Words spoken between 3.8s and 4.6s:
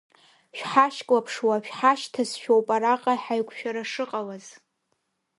шыҟалаз…